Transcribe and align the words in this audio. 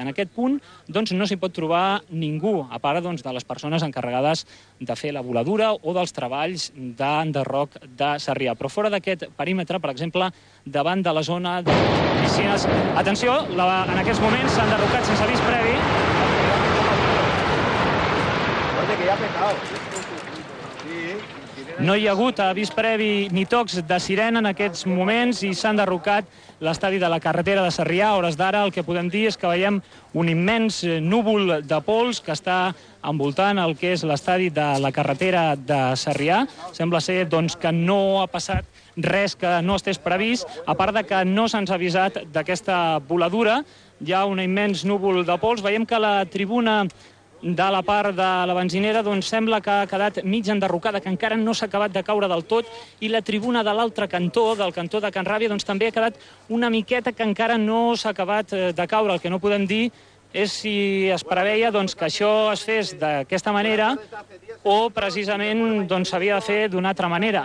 En 0.00 0.08
aquest 0.08 0.30
punt 0.32 0.54
doncs, 0.88 1.10
no 1.12 1.26
s'hi 1.28 1.36
pot 1.36 1.52
trobar 1.52 2.00
ningú, 2.08 2.52
a 2.64 2.78
part 2.80 3.02
doncs, 3.04 3.20
de 3.20 3.34
les 3.36 3.44
persones 3.44 3.82
encarregades 3.84 4.46
de 4.80 4.94
fer 4.96 5.10
la 5.12 5.20
voladura 5.26 5.66
o 5.74 5.92
dels 5.92 6.16
treballs 6.16 6.70
d'enderroc 6.72 7.76
de 8.00 8.08
Sarrià. 8.24 8.54
Però 8.56 8.70
fora 8.72 8.88
d'aquest 8.94 9.26
perímetre, 9.36 9.82
per 9.84 9.92
exemple, 9.92 10.30
davant 10.64 11.04
de 11.04 11.12
la 11.12 11.26
zona 11.28 11.58
de 11.68 11.76
piscines... 12.22 12.64
Atenció, 13.04 13.36
la, 13.52 13.68
en 13.84 14.00
aquests 14.06 14.24
moments 14.24 14.56
s'ha 14.56 14.64
enderrocat 14.64 15.12
sense 15.12 15.28
avís 15.28 15.44
previ. 15.44 15.76
Oye, 18.80 18.96
que 18.96 19.12
ya 19.12 19.12
ha 19.12 19.22
petado. 19.26 20.21
No 21.80 21.94
hi 21.96 22.04
ha 22.06 22.12
hagut 22.12 22.40
avís 22.44 22.68
previ 22.74 23.28
ni 23.32 23.46
tocs 23.48 23.78
de 23.88 23.98
sirena 24.00 24.42
en 24.42 24.48
aquests 24.50 24.84
moments 24.86 25.40
i 25.46 25.54
s'ha 25.56 25.70
enderrocat 25.72 26.28
l'estadi 26.60 26.98
de 27.00 27.08
la 27.08 27.20
carretera 27.20 27.62
de 27.64 27.70
Sarrià. 27.72 28.10
A 28.10 28.18
hores 28.18 28.36
d'ara 28.36 28.60
el 28.66 28.72
que 28.74 28.84
podem 28.84 29.08
dir 29.08 29.24
és 29.30 29.38
que 29.40 29.48
veiem 29.48 29.80
un 30.12 30.28
immens 30.28 30.82
núvol 31.00 31.62
de 31.64 31.78
pols 31.80 32.20
que 32.20 32.34
està 32.36 32.74
envoltant 33.02 33.58
el 33.58 33.72
que 33.80 33.94
és 33.96 34.04
l'estadi 34.04 34.50
de 34.52 34.66
la 34.84 34.92
carretera 34.92 35.54
de 35.56 35.80
Sarrià. 35.96 36.44
Sembla 36.76 37.00
ser 37.00 37.24
doncs, 37.30 37.56
que 37.56 37.72
no 37.72 38.20
ha 38.20 38.28
passat 38.28 38.68
res 38.96 39.34
que 39.34 39.62
no 39.64 39.78
estés 39.80 39.98
previst, 39.98 40.44
a 40.66 40.76
part 40.76 40.92
de 40.92 41.06
que 41.08 41.24
no 41.24 41.48
se'ns 41.48 41.72
ha 41.72 41.78
avisat 41.80 42.20
d'aquesta 42.34 43.00
voladura. 43.08 43.62
Hi 44.02 44.12
ha 44.12 44.26
un 44.26 44.42
immens 44.42 44.84
núvol 44.84 45.24
de 45.24 45.38
pols. 45.40 45.62
Veiem 45.64 45.86
que 45.86 45.98
la 45.98 46.26
tribuna 46.26 46.82
de 47.42 47.70
la 47.74 47.82
part 47.82 48.14
de 48.14 48.28
la 48.46 48.54
benzinera 48.54 49.02
doncs 49.02 49.26
sembla 49.32 49.60
que 49.60 49.70
ha 49.70 49.86
quedat 49.90 50.22
mig 50.22 50.46
enderrocada, 50.48 51.00
que 51.00 51.10
encara 51.10 51.36
no 51.36 51.54
s'ha 51.54 51.66
acabat 51.66 51.92
de 51.92 52.04
caure 52.06 52.28
del 52.30 52.44
tot, 52.46 52.68
i 53.00 53.10
la 53.10 53.22
tribuna 53.22 53.64
de 53.66 53.74
l'altre 53.74 54.06
cantó, 54.08 54.54
del 54.54 54.72
cantó 54.72 55.00
de 55.02 55.10
Can 55.10 55.26
Ràbia, 55.26 55.50
doncs 55.50 55.66
també 55.66 55.90
ha 55.90 55.94
quedat 55.94 56.16
una 56.48 56.70
miqueta 56.70 57.12
que 57.12 57.26
encara 57.26 57.58
no 57.58 57.96
s'ha 57.96 58.14
acabat 58.14 58.52
eh, 58.52 58.72
de 58.72 58.86
caure. 58.86 59.14
El 59.14 59.20
que 59.20 59.30
no 59.30 59.42
podem 59.42 59.66
dir 59.66 59.90
és 60.32 60.52
si 60.62 61.10
es 61.12 61.24
preveia 61.28 61.70
doncs, 61.72 61.94
que 61.98 62.06
això 62.06 62.52
es 62.52 62.62
fes 62.64 62.94
d'aquesta 62.98 63.52
manera 63.52 63.90
o 64.62 64.88
precisament 64.94 65.86
doncs, 65.88 66.12
s'havia 66.12 66.38
de 66.38 66.46
fer 66.46 66.60
d'una 66.72 66.94
altra 66.94 67.08
manera. 67.08 67.40